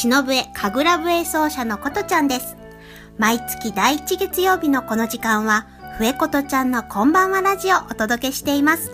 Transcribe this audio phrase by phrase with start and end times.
[0.00, 2.56] 忍笛神楽笛奏者のことちゃんです。
[3.16, 5.66] 毎月第1月曜日のこの時間は
[5.98, 8.92] 笛ことちゃんのこんばんはラジオをお届けしています。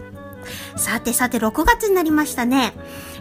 [0.76, 2.72] さてさて6月になりましたね。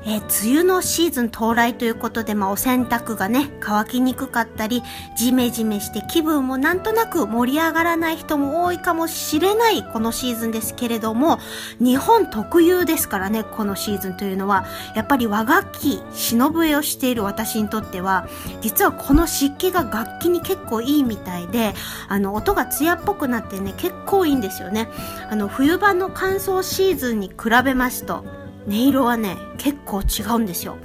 [0.06, 4.84] えー、梅雨のシーズン到来ということで、まあ、お洗濯がね、乾きにくかったり、
[5.18, 11.40] ジメジメして気分もなんとなく盛り上がらない人も多いかもしれないこのシーズンですけれども、
[11.80, 18.28] 日本特有ですからね、このシーズンというのは、やっぱり和楽器、忍笛をしている私にとっては、
[18.62, 21.74] 実はこの湿気が楽器に結構いいみたいで、
[22.10, 24.90] あの、音が艶っぽくなってね、結構いいんですよね。
[25.30, 30.78] あの、冬場の乾燥シーズンに比べますと、音色はね、結構違うんですよ。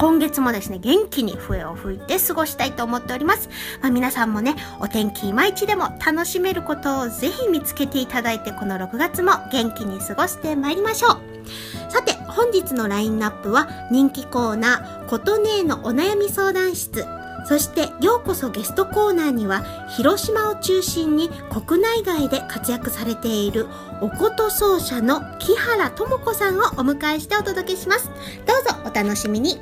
[0.00, 3.48] 今月もですね、元気に笛を吹いて過ごしたいと思っております。
[3.80, 11.92] まあ、皆さんもね、お天気いまいちでも楽しめることをぜひ見つけていただいて、この6月も元気に過ごしてまいりましょう。
[11.92, 17.06] さて、本日のラインナップは人気コーナー、ことねーのお悩み相談室。
[17.44, 19.62] そして、ようこそゲストコーナーには、
[19.96, 23.66] 広島を中心に国内外で活躍されている、
[24.00, 28.10] おこと奏者の木原智子さんをお迎えしてお届けします。
[28.46, 29.60] どうぞお楽しみに。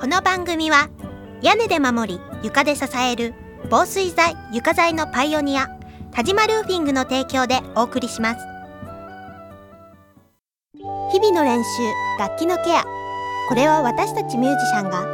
[0.00, 0.88] この番組は、
[1.42, 3.34] 屋根で守り、床で支える、
[3.68, 5.68] 防水材、床材のパイオニア、
[6.12, 8.40] 田島ルーフィングの提供でお送りします。
[11.12, 11.68] 日々の練習、
[12.18, 12.84] 楽器のケア、
[13.50, 15.13] これは私たちミュージシャンが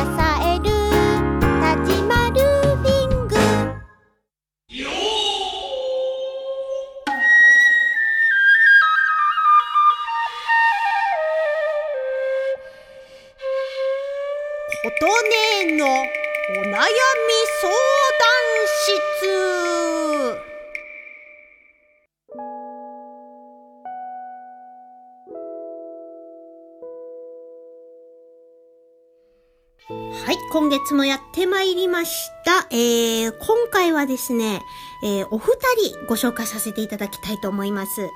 [30.23, 32.67] はい、今月もやってまいりました。
[32.69, 34.61] えー、今回はですね、
[35.03, 35.53] えー、お二
[35.89, 38.09] 人ご紹介させていただきたいと思います。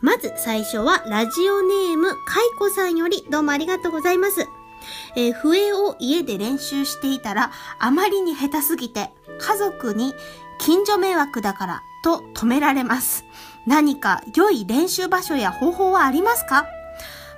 [0.00, 2.18] まず最初はラジオネームかい
[2.58, 4.48] こさんよりどうもありがとうございます。
[5.16, 10.14] えー、笛を家で練習していたらあまりに下手すぎて家族に
[10.58, 13.24] 近所迷惑だからと止められます。
[13.66, 16.66] 何か良い練習場所や方法はありますか？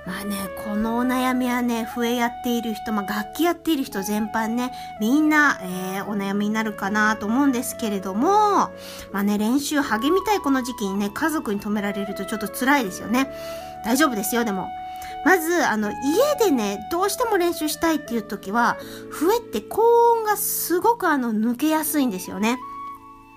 [0.05, 8.69] まあね、このお悩みはね、笛やっている人、まあ楽器やっている人全般ね、みんな、えー、お悩みになるかなと思うんですけれども、
[9.13, 13.31] まあね、練習励みたいこの時期にね、家族に止められるとちょっと辛いですよね。
[13.85, 14.67] 大丈夫ですよ、でも。
[15.25, 18.77] まず、あの、家でね、どうしても練習したいっていう時は、
[19.09, 19.81] 笛って高
[20.13, 22.57] 音がすごくあの、抜けやすいんですよね。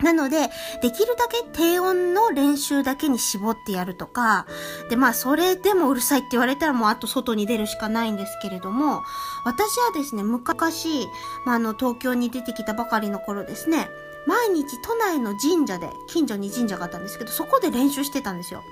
[0.02, 0.50] なので、
[0.82, 4.46] できるだけ低音の練習だけに絞ってやるとか、
[4.90, 9.02] で、まあ、それでもうるさいって言われたらもうあと外に出るしかないんですけれども、
[9.44, 11.06] 私はですね、昔、
[11.46, 13.88] まあ、あの、東京に出てきたばかりの頃ですね、
[14.26, 18.62] 毎日都内の神社で、近所に神社があったんですけど、そこで練習してたんですよ。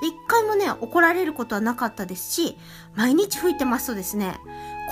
[0.00, 2.56] で、一回もね、怒られることはなかったですし、
[2.94, 4.38] 毎日吹いてますとですね、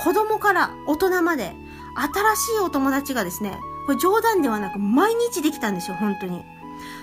[0.05, 1.55] 子供から大人まで、
[1.97, 6.45] 新しいお友達がですね、これ冗談ではなく毎日できたんですよ、本当に。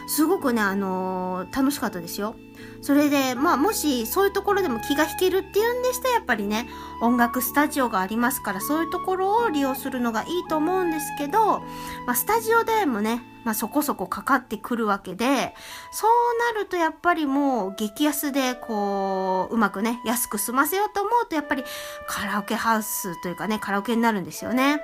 [0.08, 2.36] すごくね、あのー、楽しかったですよ。
[2.82, 6.68] それで、まあ、もしそういうところでも気が引けるっていうんでしたら、やっぱりね、
[7.02, 11.62] 音楽スタジオがありますから、そういうところを利用するのがいいと思うんですけど、
[12.06, 15.53] まあ、スタジオでもね、まあ、そこそこかかってくるわけで、
[15.91, 21.64] そうなるとやっぱりもう激安でこう、うまくね、安く済ませようと思うと、やっぱり
[22.08, 24.82] カラオケハウスというかね、カラオケになるんですよね。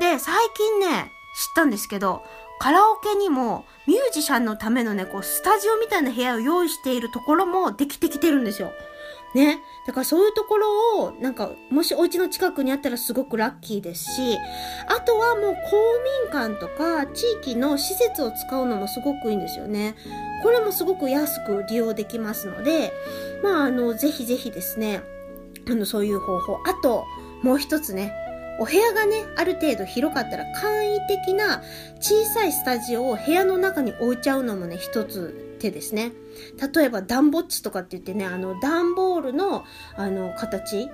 [0.00, 2.24] で、最近ね、知ったんですけど、
[2.58, 8.72] カラオケにもミュージシャンのためのね、こう、スタジオみたいな部屋を用意しているところもできてきてるんですよ。
[9.34, 9.58] ね。
[9.86, 14.38] だからそういうところを、なんか、もしお家の近くにあったらすごくラッキーですし、
[14.86, 19.96] あとはもう公民館とか地域の施設を使うのもすごくいいんですよね。
[20.42, 22.92] これもすごく安く利用できますので、
[23.42, 25.02] まあ、あの、ぜひぜひですね、
[25.68, 26.58] あの、そういう方法。
[26.66, 27.04] あと、
[27.42, 28.12] もう一つね、
[28.58, 31.62] お部屋がね、ある程度広かったら簡易的な
[32.00, 36.12] 小さいスタジオを部屋の中に置いちゃうのもね、一つ手ですね。
[36.74, 39.64] 例えば、ダンボッチとかって言ってね、あの、段ボールの、
[39.96, 40.88] あの、形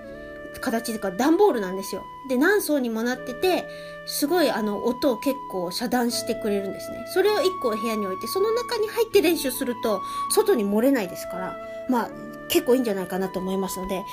[0.60, 2.02] 形というか段ボールなんですよ。
[2.28, 3.64] で、何層にもなってて、
[4.06, 7.04] すごいあの音を結構遮断してくれるんですね。
[7.14, 11.56] それを1個部屋に置いて、その中に入って練習すると、外に漏れないですから、
[11.88, 12.10] まあ、
[12.48, 14.04] 結構いいんじゃないかなと思いますので、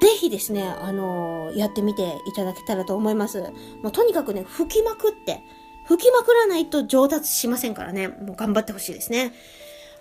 [0.00, 3.40] ぜひですね、あのー、やってみていただけたらと思います。
[3.82, 5.40] もうとにかくね、吹きまくって、
[5.86, 9.32] 吹きまくらないと上達しませんからね、もう頑張ってほしいですね。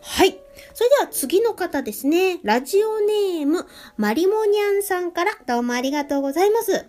[0.02, 0.38] はい。
[0.74, 2.40] それでは次の方ですね。
[2.44, 3.66] ラジオネーム、
[3.98, 6.86] マリモニャンさんからどうもありがとうございます。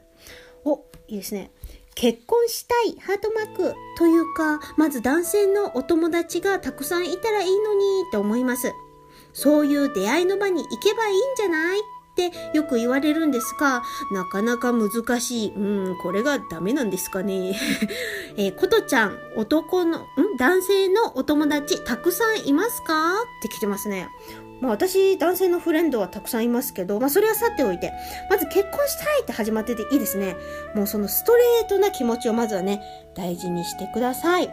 [0.65, 1.51] お、いいですね。
[1.95, 8.73] 結婚したいハートマークというか、まず男性のお友達がたくさんいたらいいのにって思います。
[9.33, 11.81] そういう出会いの場に行けばいいんじゃない
[12.27, 15.53] ってよく言われるんですが、なかなか難しい。
[15.55, 17.57] うん、これがダメなんですかね。
[18.37, 20.07] えー、ことちゃん、男の、ん？
[20.37, 23.13] 男性のお友達たくさんいますか？
[23.13, 24.09] って来てますね。
[24.61, 27.93] まあ私、男性のフレンドはたくさんいますけど、まあそれはさておいて、
[28.29, 30.37] まず結婚したいって始まってていいですね。
[30.75, 32.83] もうそのストレートな気持ちをまずはね、
[33.15, 34.51] 大事にしてください。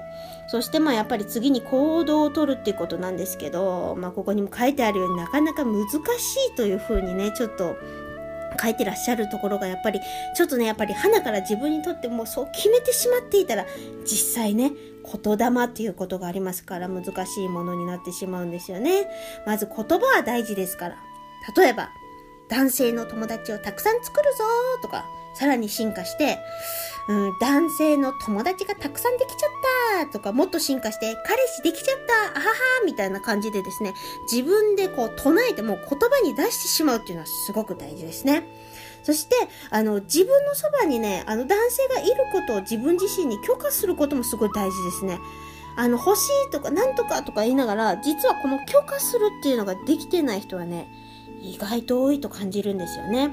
[0.47, 5.93] そしてまあやっぱり次に行動をとるっていうことなんですけど、まあここにも書いてあるようになかなか難し
[6.53, 7.75] いというふうにね、ちょっと
[8.61, 9.99] 書いてらっしゃるところがやっぱり
[10.35, 13.65] ちょっとねやっぱり花から自分にとってもうそう決めてしまっていたら
[14.05, 14.71] 実際ね
[15.05, 19.07] 言霊っていうことがありますから難しいものになってしまうんですよね。
[19.45, 20.97] まず言葉は大事ですから。
[21.55, 21.89] 例えば、
[22.49, 24.43] 男性の友達をたくさん作るぞ
[24.81, 25.05] とか、
[25.35, 26.39] さらに進化して、
[27.07, 31.97] うん、男性の友達がたくさんできちゃったとか、もっと進化して、彼氏できちゃっ
[32.33, 32.55] たあはは
[32.85, 33.93] みたいな感じでですね、
[34.31, 38.43] 自分でこう唱えてもう言葉に出してしまうっていうのはすごく大事ですね。
[39.05, 39.35] そして、
[39.69, 45.19] あの、自分のそばにね、あの、男性がいることを自分自身に許可することもすごい大事ですね。
[45.77, 50.87] あの、欲しいとか、なんとかとか言いながら、実はこの許可するっていうのができてない人はね、
[51.39, 53.29] 意外と多いと感じるんですよね。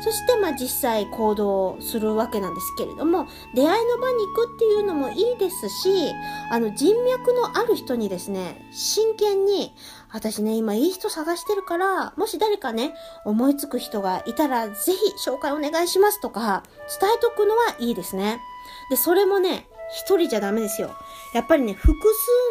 [0.00, 6.12] そしてまあ実際行動するわけなんですけれども、出会いの場に行くっていうのもいいですし、
[6.50, 9.74] あの人脈のある人にですね、真剣に、
[10.12, 12.94] 私ね、今いい人探してるから、もし誰かね、
[13.24, 16.62] 思いつく人がいたら、ぜひ紹介お願いしますとか、
[17.00, 18.40] 伝えとくのはいいですね。
[18.88, 20.90] で、それもね、一人じゃダメですよ。
[21.34, 21.94] やっぱりね、複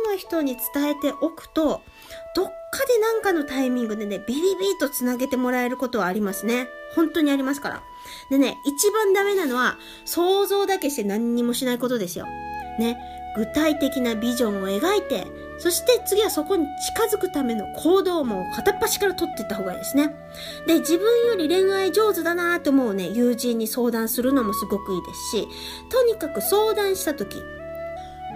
[0.06, 1.82] 数の人に伝えておくと、
[2.36, 6.70] どっかでなんかのタイミングでね、ビリビリと繋げてもらえることはありますね。
[6.96, 7.84] 本当にありますから。
[8.30, 12.26] でね、一番ダメなのは、想像だけして何にもしないことですよ。
[12.80, 12.98] ね。
[13.36, 15.28] 具体的なビジョンを描いて、
[15.60, 20.16] そして次はそこに近づくための行動も片っ端から取っていった方がいいですね。
[20.66, 25.48] で、自分より恋愛上手だなーって思うね、友人に相談するのもすごくいいですし、
[25.90, 27.42] とにかく相談した時、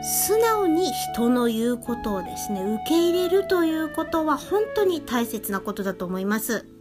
[0.04, 6.73] 素直に人の言うことをですね、受け入れるということは本当に大切なことだと思います。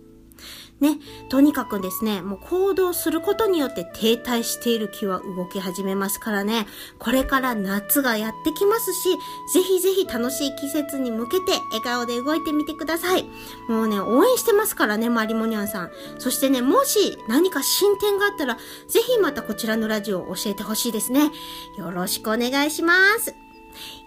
[0.83, 0.99] ね、
[1.29, 6.67] とにかくですね、もう行動することによって停滞している気は動き始めますからね、
[6.99, 9.11] これから夏がやってきますし、
[9.55, 13.31] ぜひぜひ楽しい季節に向けて笑顔で動いてみてください。
[13.69, 15.91] もうね、応援してますからね、マリモニャンさん。
[16.19, 18.57] そしてね、もし何か進展があったら、
[18.89, 21.31] ぜひまたこちらのラジオを教えてほしいですね。
[21.79, 23.37] よろしくお願いします。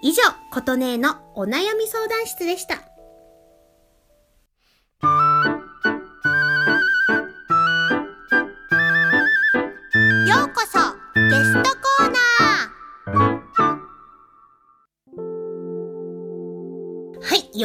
[0.02, 0.22] 以上、
[0.52, 2.95] ことねえのお悩み相談室でした。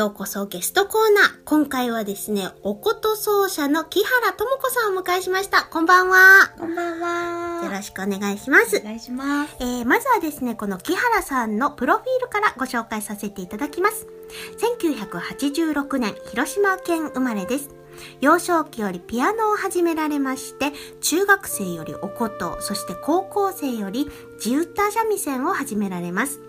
[0.00, 1.40] ようこそゲストコーナー。
[1.44, 5.64] 今回はですね、おこと奏者の木原智子さんをお迎えしました。
[5.64, 6.54] こんばんは。
[6.56, 7.64] こんばんは。
[7.64, 8.78] よろしくお願いします。
[8.78, 9.56] お願いします。
[9.58, 14.06] えー、まずはですね、この木原さんのプロフィールからご紹介させていただきます。
[14.78, 17.79] 1986年、広島県生まれです。
[18.20, 26.40] 幼少期よりピアノを始められまして、中学生よりお琴、そして高校生より地唄三味線を始められます。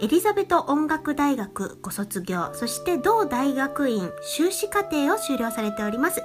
[0.00, 6.22] エリザベト音楽大学ご卒業、そして同大学院修士課程を修了されております。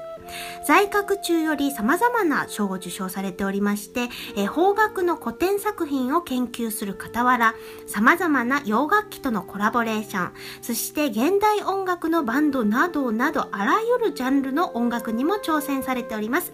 [0.65, 7.55] 在学中より様々な賞を受賞されておりまして、え邦楽の古典作品を研究する傍ら、
[7.85, 10.31] 様々な洋楽器とのコラボレーション、
[10.61, 16.53] そして現代音楽のバンドなどなどあらゆるジャンルの音楽にも挑戦されております。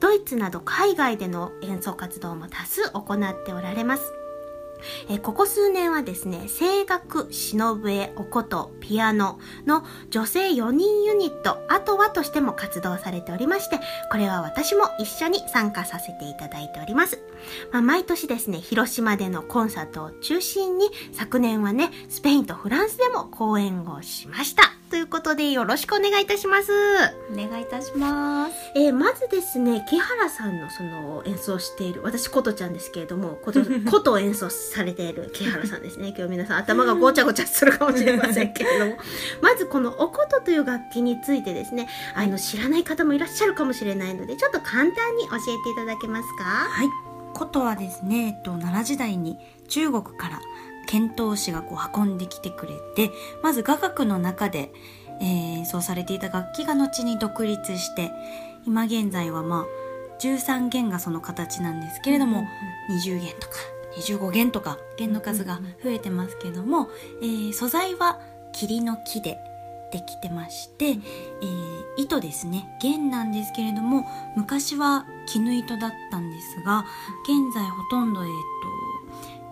[0.00, 4.23] ドイツなど海外での演奏活動も多数行っておられます。
[5.08, 17.22] えここ数年はですね、声楽、忍笛、お琴、ピアノの女性4人ユニット、あとはとしても活動されておりまして、これは私も一緒に参加させていただいております。
[17.72, 24.83] まあ、毎年ですね、広島でのコンサートを中心に、昨年はね、スペインとフランスでも公演をしました。
[24.94, 26.70] ということで、よろしくお願いいたします。
[27.32, 28.54] お願いいたします。
[28.76, 36.14] えーまずですね、木原さんのその演奏している、私、琴ちゃんですけれども、琴、 琴を演奏されている木原さんですね。
[36.16, 38.98] 今日皆さん頭がごちゃごちゃするかもしれませんけれども、
[39.42, 46.44] まずこのお琴という楽器についてですね、あの、知らない方もいらっしゃるかもしれないので、ちょっと簡単に教えていただけますか？
[46.44, 46.88] はい。
[47.34, 50.40] 琴はですね、えっと、奈良時代に中国から
[50.86, 53.10] 遣唐使がこう運んできてくれて、
[53.42, 54.72] まず雅楽の中で、
[55.20, 58.10] えー演奏されていた楽器が後に独立して、
[58.66, 62.44] 今現在はまあ、13弦がその形なんですけれども、
[62.90, 63.54] 20弦とか
[63.96, 66.88] 25弦とか弦の数が増えてますけども、
[67.22, 68.20] えー素材は
[68.52, 69.38] 桐の木で
[69.92, 72.68] できてまして、えー糸ですね。
[72.80, 74.04] 弦なんですけれども
[74.36, 76.84] 昔は絹糸だったんですが
[77.22, 78.34] 現在ほとんど、えー、と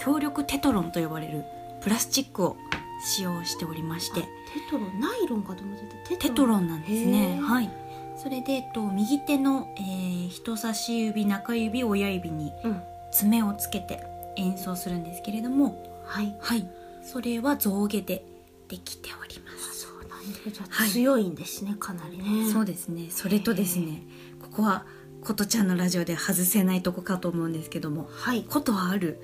[0.03, 1.45] 強力テトロンと呼ばれる
[1.81, 2.57] プラスチックを
[3.05, 4.27] 使用しておりましてテ
[4.71, 6.29] トロン、ナイロンかと思ってた。
[6.29, 7.71] テトロンなんですねはい
[8.17, 12.83] それで、えっと、右手の、えー人差し指中指親指にうん。
[13.13, 14.03] 爪をつけて
[14.37, 16.35] 演奏するんですけれどもはい。
[16.41, 16.67] はい
[17.03, 18.25] それは象牙で
[18.69, 20.51] できておりまあすそうなんです。
[20.51, 22.51] じゃ強いんですね、かなりね。
[22.51, 24.03] そうですねそれとですね
[24.41, 24.87] ここは
[25.23, 28.45] 琴ちゃんのラジオで外せないとこかと思うんですけどもはい。
[28.45, 29.21] 琴はある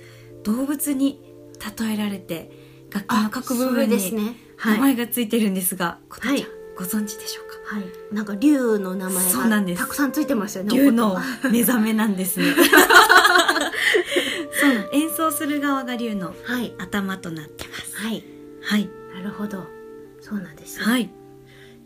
[0.49, 1.21] 動物に
[1.79, 2.51] 例えられて
[2.91, 4.35] 楽器の各部分に。
[4.65, 6.47] 名前がついてるんですが琴ちゃん、はい
[6.79, 7.75] ご存知でしょうか？
[7.75, 7.85] はい。
[8.15, 10.71] なんか竜の名前そうなんですがたくさんついてますよね。
[10.73, 11.19] 竜の
[11.51, 12.63] 目覚めなんですねそ
[14.69, 16.73] う演奏する側が竜のはい。
[16.79, 18.23] 頭となってますはい。
[18.63, 19.67] はいなるほど。
[20.21, 20.85] そうなんですね。
[20.85, 21.11] はい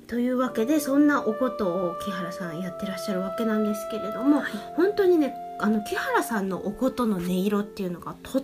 [0.09, 4.43] というわけで、そんなおことを木原さんやってらっしゃるわけなんですけれども、
[4.77, 8.43] 本当にね、あの、木原さんのおことの音色っていうのがとっ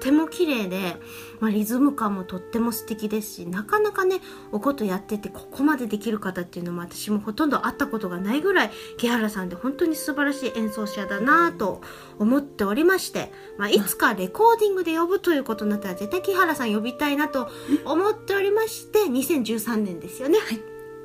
[0.00, 0.96] ても綺麗で、
[1.40, 4.20] まあ、リズム感もとっても素敵ですし、なかなかね、
[4.52, 11.80] おことやっててここまでできる方っていうのも私もほとんど会ったことがないぐらい、木原さんで本当に素晴らしい演奏者だなぁと
[12.18, 17.48] 思っておりまして、まあ、いつかレコーディングで呼ぶということになったら絶対木原さん呼びたいなと
[17.84, 20.38] 思っておりまして、2013年ですよね。
[20.38, 20.60] はい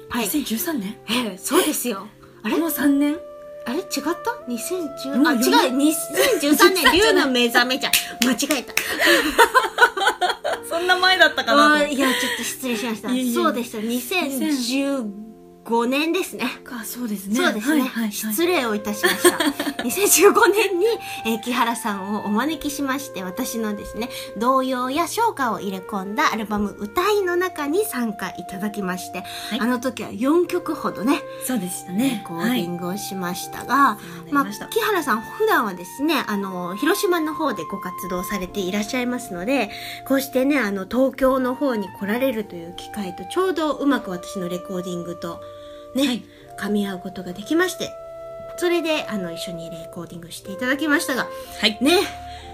[0.09, 0.25] はい。
[0.25, 0.97] 2013年？
[1.09, 2.05] ええ、そうですよ。
[2.43, 2.57] あれ？
[2.57, 3.17] もう3年？
[3.65, 3.79] あれ？
[3.79, 4.11] 違った
[4.47, 7.93] ?2010、もうあ、違う、2013年、竜の目覚めじゃん。
[8.25, 8.73] 間違えた。
[10.69, 13.09] そんな前だったあーいや、ちょっと失礼しました。
[13.09, 13.77] そうでした。
[13.77, 15.32] 2015
[15.85, 16.45] 年ですね。
[16.63, 17.35] かそうですね。
[17.35, 18.11] そうですね、はいはいはい。
[18.11, 19.37] 失礼をいたしました。
[19.83, 20.85] 2015年に、
[21.25, 29.59] えー木原さんをお招きしまして、私のですね、童謡や唱歌を入れ込んだアルバム歌いの中に参加いただきまして、はい。
[29.59, 33.97] あの時は4曲ほどね、そうでしたレねコーディングをしましたが、
[34.31, 34.67] まあ、ました。
[34.67, 39.69] 木原さん普段はですね、あの、広島の方でご活動されていらっしゃいますので、
[40.07, 45.41] こうしてね、あの、東京の方に来られるという機会とちょうどうまく私のレコーディングと
[45.95, 46.23] ね、はい。
[46.59, 47.91] 噛み合うことができまして、
[48.57, 51.27] それで、あの、一緒にレコーディングしていただきましたが、
[51.59, 51.77] はい。
[51.81, 51.97] ね、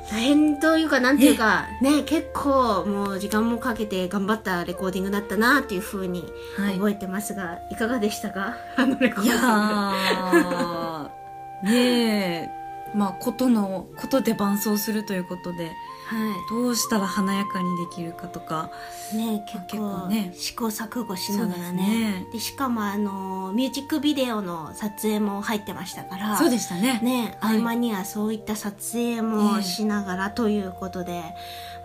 [0.10, 6.24] 大変というか、なんていうか、ね、結構もう時間もかけて頑張ったレコーディングだったなっていうふうに
[6.58, 6.75] はい。
[6.75, 8.55] 覚えてますが、い、かがでしたか？
[8.77, 9.46] あのレコーディング。
[10.38, 11.69] いやー。
[11.69, 12.98] ねえ。
[12.98, 15.72] まあことのことで伴奏するということで
[16.09, 18.71] はどうしたら華やかにできるかとか
[19.13, 19.17] い。
[19.17, 22.25] ね結結構構ね試行錯誤しながらね。
[22.31, 26.37] ででしかもあの、ミュージックビデオの撮影も入ってましたから。
[26.37, 31.21] そうでしたねね、はい合間にはそういった撮影もしながらということで、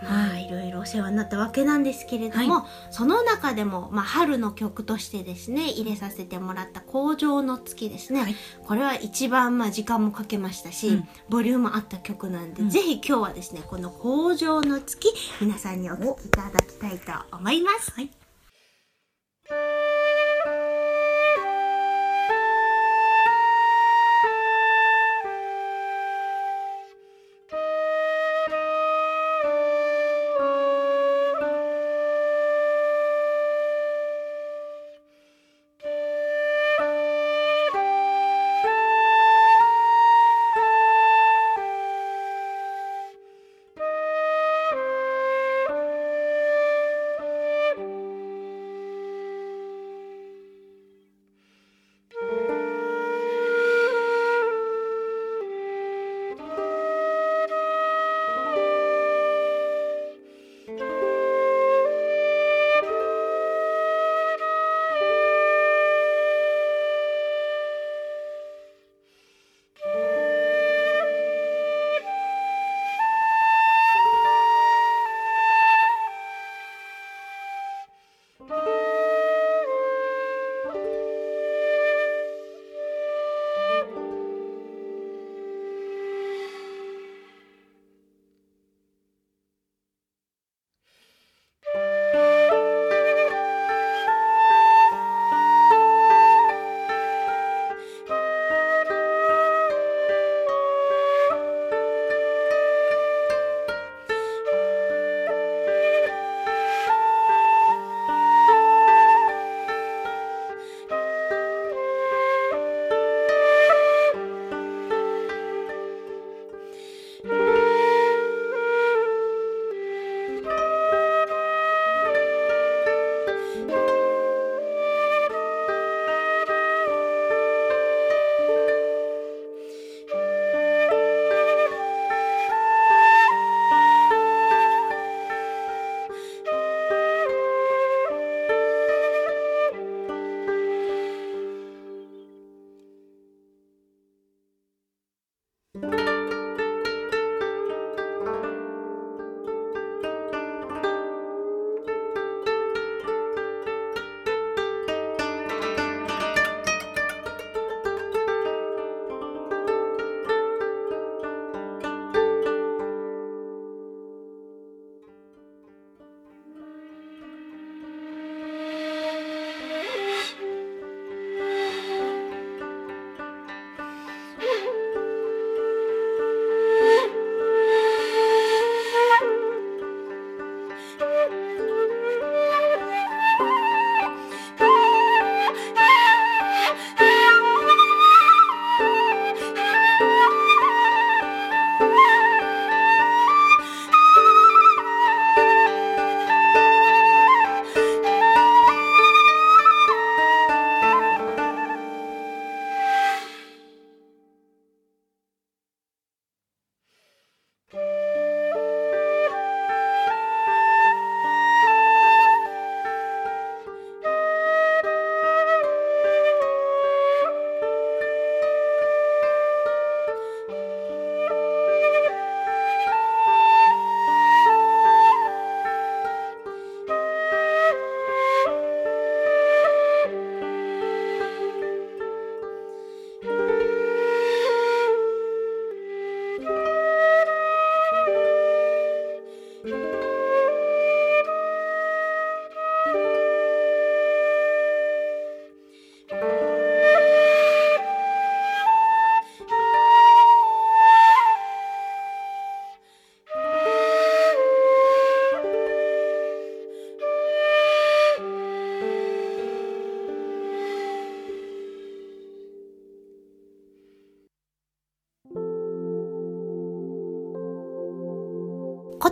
[0.04, 8.22] まあ、はいいろいろお世話になったわけなんですけれども、はその中でも、まあ、春の曲としてですね、入れさせてもらった工場の月ですね。
[8.22, 8.36] はい。
[8.64, 11.08] これは一番、まあ、時間もかけましたし、うん。
[11.28, 12.70] ボリュームあった曲なんで、うん。
[12.70, 15.08] ぜひ今日はですね、この工場の月、
[15.40, 17.92] 皆さんにお聴きいただきたいと思います。
[17.92, 18.10] はい「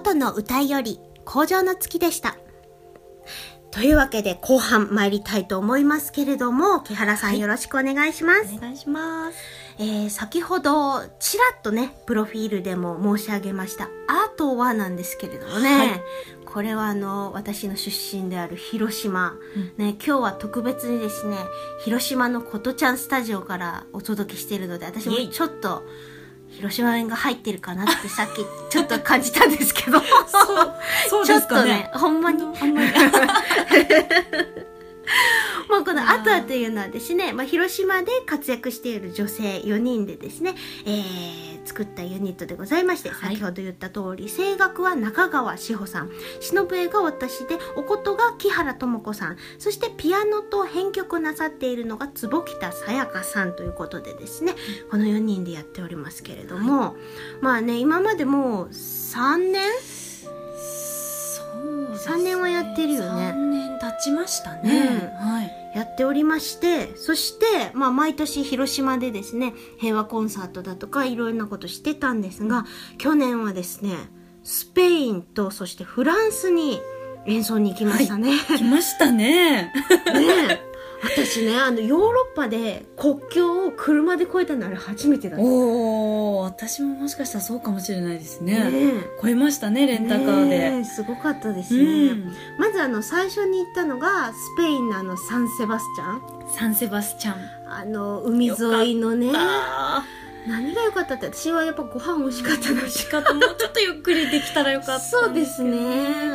[0.03, 2.37] 琴の歌いより、工場の月でした。
[3.71, 8.55] というわけで後半参りたいと思いますけれども、木原さんよろしくお願いします。
[8.57, 9.39] お願いします。
[9.79, 16.03] えー先ほどちらっとねプロフィールでも申し上げました「あとは」なんですけれどもね、はい。
[16.45, 19.73] これはあの私の出身である広島、うん。
[19.79, 21.39] ね、今日は特別にですね
[21.85, 25.83] 広島のことちゃんスタジオからお届けしているので私もちょっと
[26.53, 29.99] 広島弁が入ってるかなってさっきちょっと感じたんですけど。
[30.01, 30.09] そう
[31.09, 31.89] そうちょですかね。
[31.89, 32.43] っとねほんまに。
[32.43, 32.93] あんまり
[35.73, 40.55] まあ、この「アトア」というのはですね、まあ、広島で活躍している女性4人でですね、
[40.85, 43.37] えー作ったユニットでございまして、はい。
[43.37, 54.55] 先ほど言った通り声楽は中川志保さん忍笛が私でお琴が木原智子さんそしてピアノと編曲なさっているのが坪北さやかさんということでですね
[54.91, 56.97] この4人でやっておりますけれども、
[57.41, 59.63] まあね今までもう3年？
[59.81, 60.29] そ
[61.89, 63.31] うです三年はやってるよね。
[63.31, 72.67] 3年経ちましたね、うんはいやっておりましてそして、まあ、毎年広島でですね平和コンサートだとかいろいろなことしてたんですが
[72.99, 73.95] 去年はですね
[74.45, 76.81] スペインとそしてフランスに
[77.27, 78.33] 演奏に行きましたね。
[78.59, 79.73] 来ましたね。
[80.13, 80.72] ねえ
[81.03, 85.45] 私ねあのヨーロッパで国境を車で越えたのあれ初めてだった。
[85.45, 88.71] おお私ももしかしたらそうかもしれないですね。
[88.71, 92.13] ね超えましたねレえンタカーで、ねえすごかったですうね。
[92.13, 92.33] ん。
[92.59, 96.53] まずあの最初に行ったのがスペインのあのサンセバスチャン。
[96.53, 97.35] サンセバスチャン。
[97.69, 98.57] あの海沿
[98.91, 99.33] いのね。
[99.35, 100.05] あ
[100.47, 103.33] 何が良かったって私はやっぱご飯美味しかった美味しかった。
[103.33, 105.79] もうちょっとゆっくりできたらよかったそうですね。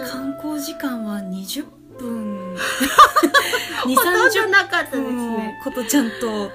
[0.10, 1.66] 観光時間は20
[2.00, 5.60] 分2 ほとんど30なかったですね。
[5.64, 6.52] ことちゃんと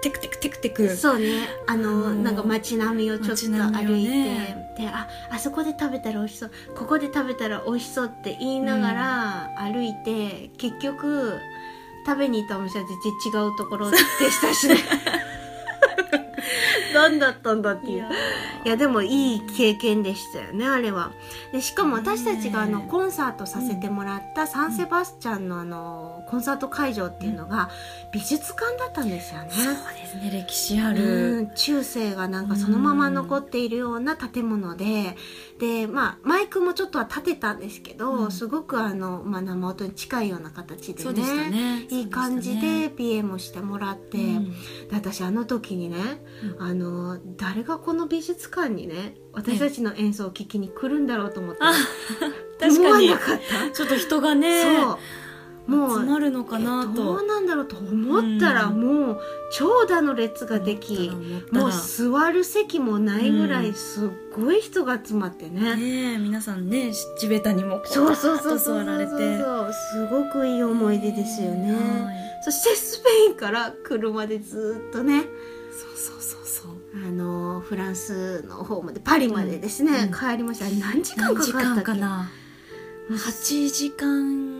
[0.00, 0.96] テクテクテクテク。
[0.96, 1.48] そうね。
[1.66, 2.22] あのうん。
[2.22, 4.74] なんか街並みをちょっと歩いて、ね。
[4.76, 6.50] でああそこで食べたら美味しそう。
[6.76, 11.38] ここで食べたら美味しそうって言いながら歩いて、結局
[12.06, 14.76] 食べに行ったお店は全然違うところでしたしね
[16.94, 18.08] 何だったんだっていう。
[18.64, 21.12] いやでもいい経験でしたよねあれは。
[21.52, 27.70] でしかも私たちがあのコンサートさせてもらったサンセバスチャンのあのコンサート会場っていうのが
[28.12, 29.50] 美術館だったんですよね。
[29.50, 35.16] そうですね歴史あうるん中世がなんかそのまま残っているような建物で
[35.58, 38.30] でまあマイクもちょっとは立てたんですけど、うん。
[38.30, 41.86] すごくあの、まあ、生音に近いような形でねね。
[41.90, 44.50] いい感じで PM をしてもらって、うん。
[44.50, 44.56] で
[44.92, 45.96] 私あの時にね、
[46.58, 51.72] うあの誰がこの美術館にね私たちの演奏を聴きに来るんだろうと思って、あ
[52.60, 52.78] 確かに。
[52.78, 53.70] 思わなかった。
[53.74, 54.98] ちょっと人がねそう
[55.68, 56.94] もう集まるのかなと。
[56.94, 58.80] どうなんだろうと思ったら、うん。
[58.80, 59.20] もう
[59.52, 61.10] 長蛇の列ができ、
[61.52, 63.66] もう座る席もないぐらうん。
[63.66, 68.78] いすっごい人が集まってね、ねえ皆さんね地べたにもこそうそうそうそう。
[68.78, 69.12] 座られて。
[69.92, 72.16] すごくいい思い出ですよね、はい。
[72.44, 75.30] そしてスペインから車でずっとねそう
[75.96, 77.06] そうそうそう。
[77.06, 80.12] あのフランスの方までパリまでですね、うん。
[80.12, 80.64] 帰りました。
[80.64, 81.68] 何時間かかったっけ？
[81.68, 82.30] 間かな。
[83.10, 84.57] 8時間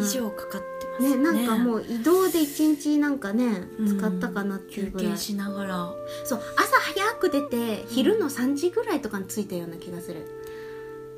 [0.00, 3.98] 以上かかってますねねなんかもう移動で一日なんかねうん。
[3.98, 5.94] 使ったかなっていうぐらい、休憩しながら。
[6.24, 10.26] そう朝早く出て昼の3時ぐらいとかに着いたような気がする。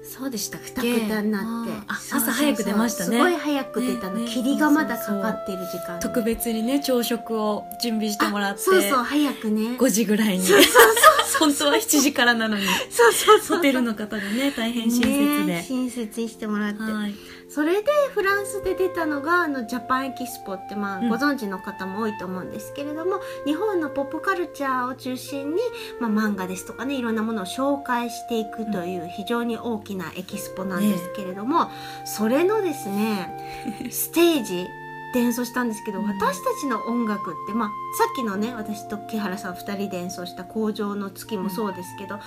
[0.02, 1.72] そうでしたっくけたになって。
[1.86, 3.16] 朝早く出ましたね。
[3.16, 4.28] すごい早く出たの、ねね。
[4.28, 6.00] 霧がまだかかってる時間。
[6.00, 8.60] 特別にね朝食を準備してもらって。
[8.60, 9.76] あそうそう早くね。
[9.78, 10.44] 5時ぐらいに。
[10.44, 12.66] そうそう 本当は7時からなのに。
[12.90, 17.14] そうそうそうホテルの方がね大変親切で、ね親切にしてもらって、はい。
[17.48, 21.08] それでフランスで出たのがあのジャパンエキスポって、まあうん。
[21.08, 25.60] ご存知の方も多いと思うんですけれども日本のポップカルチャーを中心に、
[26.00, 31.70] まあ、漫画ですとかねいろんなものを紹介していくという非常に大きなエキスポなんですけれども、
[32.04, 33.30] それのですね
[33.90, 34.68] ステージ
[35.12, 36.06] で演奏したんですけど、うん。
[36.06, 37.68] 私たちの音楽って、まあ、
[37.98, 42.18] さっきのね私と木原さん2人で演奏した「工場の月」もそうですけど、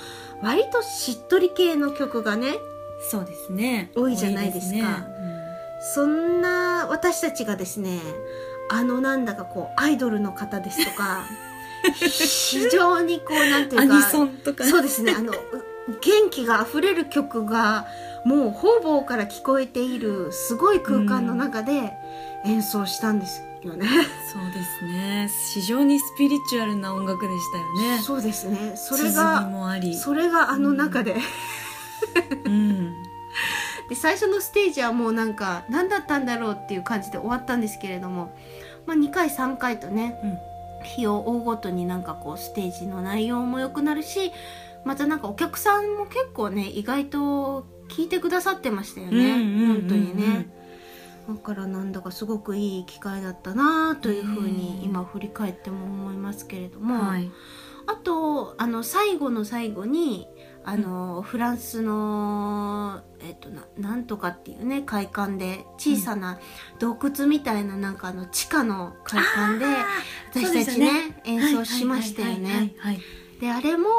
[0.41, 2.55] 割としっとり系の曲がね
[3.09, 3.91] そうですね。
[3.95, 4.75] 多いじゃないですか。
[4.75, 5.23] 多いね。
[5.95, 7.99] そんな私たちがですね
[8.69, 11.25] あのなんだかこうアイドルの方ですとか
[11.99, 14.65] 非常にこうなんていうかうんアニソンとか。
[14.65, 15.13] そうですね。
[15.17, 15.35] あのう
[16.01, 17.87] 元気があふれる曲が
[18.25, 21.93] もう方々から聞こえているすごい空間の中で
[22.45, 23.87] 演奏したんですよね。
[24.31, 25.29] そうですね。
[25.53, 28.01] 非常にスピリチュアルな音楽でしたよね。
[28.01, 28.73] そうですね。
[28.75, 29.95] それ鼓がもあり。
[29.95, 31.15] それがあの中で、
[32.45, 32.93] うん。
[33.89, 38.33] で最初のステージはもうなんか何だったんだろうっていう感じで終わったんですけれども、
[38.85, 40.53] まあ、2回3回とねうん。
[40.83, 44.31] 日を追うごとになんかこうステージの内容も良くなるし
[44.83, 50.49] またなんかお客さんも結構ね意外と聞いてくださってましたよね、本当にね。
[51.27, 57.31] だからなんだかすごくいい機会だったなというふうに今振り返っても思いますけれども、はい。
[57.85, 60.27] あとあの最後の最後に
[60.65, 66.39] あの、フランスのえっとななんとかっていうね会館で小さな
[66.79, 69.65] 洞窟みたいななんかあの地下の会館で
[70.31, 72.73] 私たちね演奏しましたよね。
[73.41, 73.89] であれも、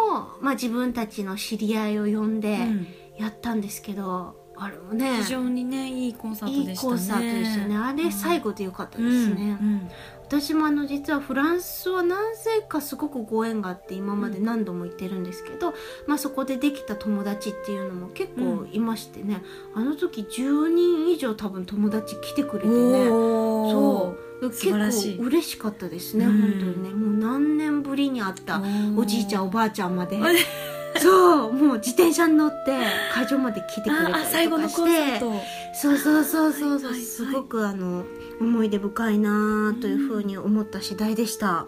[0.40, 2.86] まあ、自分たちの知り合いを呼んではいうん
[3.18, 6.88] やったんですけど、あれもね非常にねいいコンサートいでしたね。
[6.88, 7.76] いコンサートでしたね。
[7.76, 9.90] あれ最後でよかったですね、うんうん。
[10.24, 15.74] 私もあの実はフランスはなぜかすごくご縁があって今まで何度も行ってるんですけど、
[16.06, 19.42] まあ、そこでできた友達っていうのも結構いましてね、
[19.74, 23.06] あの時10人以上多分友達来てくれてね。
[23.08, 24.50] そう。
[24.50, 26.40] 結構嬉しかったですね、うん。
[26.40, 26.90] 本当にね。
[26.90, 28.98] もう何年ぶりに会ったー。
[28.98, 30.18] おじいちゃんおばあちゃんまで
[31.00, 32.78] そうもう自転車に乗って
[33.12, 34.26] 会場まで来てくれたりとかして。
[34.26, 35.32] ああ最後のコンサート。
[35.74, 37.00] そうそうそうそうそう、はいはいはい。
[37.00, 38.04] すごくあの
[38.40, 41.66] 思い出深いなというふうに思った次第でした。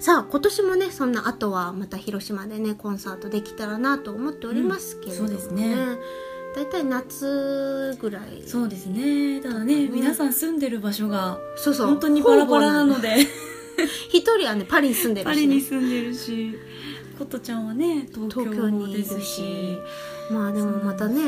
[0.00, 5.76] さあ今年もねそんな後はまた広島でねコンサートできたらなと思っておりますけれどもね,、うんそうですね。
[6.56, 8.42] だいたい夏ぐらい。
[8.44, 9.40] そうですね。
[9.40, 9.92] ただねうん。
[9.92, 11.86] 皆さん住んでる場所がそうそう。
[11.86, 13.08] 本当にバラバラなので。
[13.08, 16.54] で一人はねパリに住んでるパし、ね、リに住んでるし
[17.20, 19.78] ことちゃんはね東東京にいるし。
[20.30, 21.22] まあでもまたね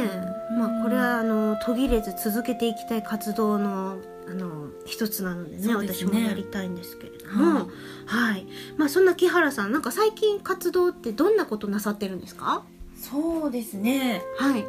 [0.57, 3.97] まあこれはあの途切れず続けていきたい活動の
[4.29, 5.75] あの一つなのでねね。
[5.75, 7.55] 私もやりたいんですけれども。
[7.55, 7.65] はい。
[8.07, 8.47] はい。
[8.77, 12.63] まあそんな木原さんなんか最近活動ってどんなことなさってるんですか？
[12.97, 14.23] そうですね。
[14.39, 14.65] はい。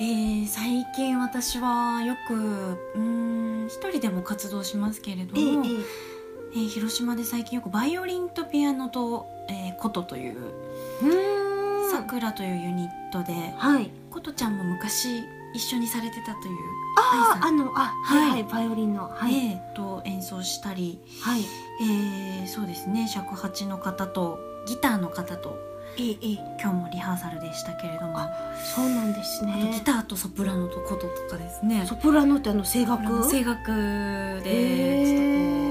[0.00, 3.00] えー最近私はよくうー
[3.64, 5.64] ん一人でも活動しますけれどええも、
[6.52, 10.36] えー広島で最近よくバイオリンとピアノと、えー、琴という
[11.90, 13.90] さくらというユニットではい。
[14.10, 15.22] 琴ちゃんも昔
[15.54, 16.56] 一緒にされてたという
[16.98, 18.42] ああのあはいはい。
[18.42, 19.34] はいバイオリンのはい。
[19.34, 21.40] えーと演奏したり、はい。
[21.82, 25.56] えーそうですね尺八の方とギターの方と
[25.98, 26.34] ええええ。
[26.60, 28.30] 今日もリハーサルでしたけれどもあ
[28.74, 31.84] そうなんですとギねターとソプラノと琴とかですね。
[31.86, 33.28] ソプラノってあの声楽？
[33.30, 33.70] 声楽
[34.44, 35.69] でへちょっーとこう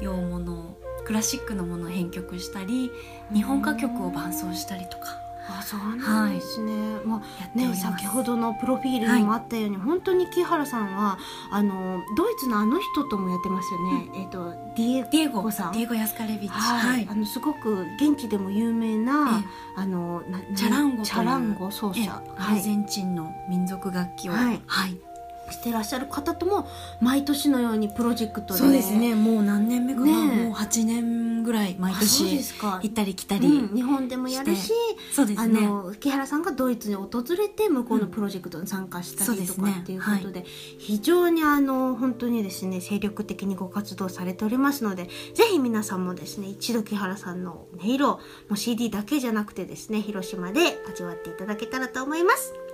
[0.00, 2.90] 洋物クラシックのものを編曲したり
[3.32, 5.20] 日本歌曲を伴奏したりとか。
[5.52, 6.72] あそうなんですね、
[7.04, 11.18] まあねやっております、先ほどのプロフィールにもあったように、本当に木原さんは
[11.50, 15.72] あのドイツのあの人ともやってますよね、えっ、とディエディエゴゴさん。
[15.72, 19.42] ディエゴ・ヤスカレビッチはい、あのすごく現地でも有名な、
[19.76, 20.22] あの
[20.54, 22.04] チャランゴチャランゴ奏ええ。
[22.04, 24.32] 者、アルはい、ゼンチンの民族楽器を。
[24.32, 24.62] はい。
[24.66, 25.09] はい
[25.52, 26.68] してらっしゃる方とも
[27.00, 29.14] 毎年のようにプロジェクトでそうですね。
[29.14, 30.44] もう何年目かな、ねえ。
[30.44, 34.72] もう8年ぐらい毎年行ったり来たり、うん、日本でもやるし
[35.10, 35.60] あそうですね。
[35.60, 40.44] の木原さんがドイツに訪れて向こうのプロジェクトに参加したりとかっていうことで,、
[40.78, 48.20] 非常にあの本当にですね精力的にご活動されておりますのでぜひ皆さんもですね一度木原さんの音色も
[48.52, 52.69] う CD だけじゃなくてですね広島で味わっていただけたらと思います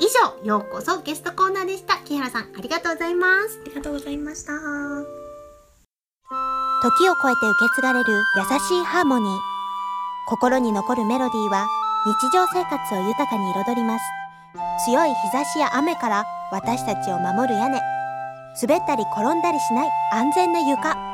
[0.00, 1.96] 以上ようこそゲストコーナーでした。
[2.04, 3.60] 木原さんありがとうございます。
[3.64, 4.52] ありがとうございました。
[6.82, 9.38] 時を超えて受け継がれる優しいハーモニー。
[10.28, 11.66] 心に残るメロディーは
[12.06, 14.04] 日常生活を豊かに彩ります。
[14.86, 17.80] 強い日差しや雨から私たちを守る屋根。
[18.60, 21.08] 滑ったり転んだりしない安全な床。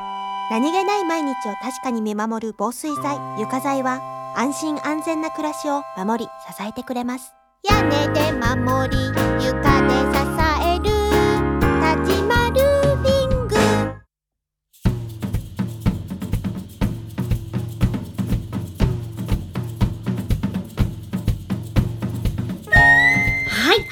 [0.50, 4.02] 何気ない毎日を確かに見守る防水剤床材は
[4.36, 7.32] 安心安全な暮らしを守り支えてくれます
[7.66, 9.08] 屋根で守り
[9.42, 10.53] 床で支え。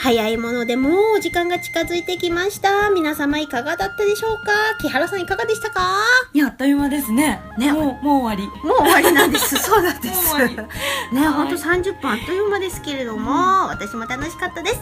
[0.02, 4.50] 早いものでもうお時間が近づいてきました皆様いかがだったでしょうか？
[4.80, 6.02] 木原さんいかがでしたか？
[6.32, 9.54] いやあっという間ですねねもうもう終わもう終わりなんです。
[9.62, 10.36] そうなんです。
[10.36, 14.80] ね、はいほんと30分あっという間ですけれども、私も楽しかったです。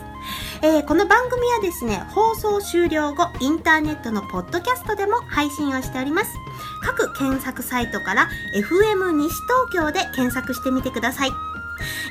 [0.63, 6.31] えーこの番組はですね、放送終了後、インターネットのポッドキャストでも配信をしております。
[6.83, 9.31] 各検索サイトから FM 西
[9.71, 11.31] 東京で検索してみてください。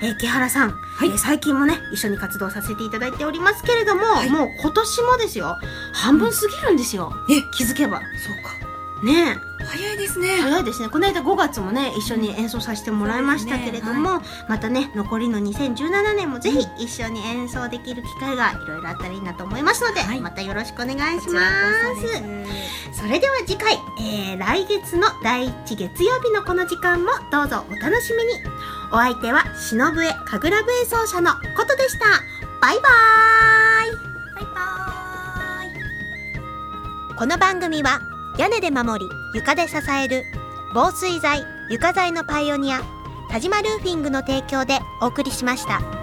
[0.02, 4.30] えー木原さん、えー最近もね、一緒に活動させていただいておりますけれども、い。
[4.30, 5.58] もう今年もですよ、
[5.94, 7.14] 半分過ぎるんですよ。
[7.30, 7.42] え？
[7.52, 8.00] 気づけば。
[8.00, 8.70] そうか。
[9.04, 9.50] ねえ。
[9.64, 10.28] 早いですね。
[10.42, 10.90] 早いですね。
[10.90, 20.20] この間5月もね一緒に演奏させてもらいましたけれども、またね残りの2017年もぜひ一緒に演奏できる機会がいろいろあったらいいなと思いますので、はい。
[20.20, 21.40] またよろしくお願いしま
[22.02, 22.12] す。
[22.92, 28.34] それでは次回、えー来月の第1月曜日のこの時間もどうぞお楽しみに
[28.92, 32.06] お相手は篠笛神楽笛奏者のことでした。
[32.60, 33.92] バイバーイ
[34.36, 38.02] バイバーイこの番組は
[38.40, 40.24] 屋根で守り床で支える
[40.74, 42.82] 防水材床材のパイオニア
[43.30, 45.99] 田島ルーフィングの提供でお送りしました。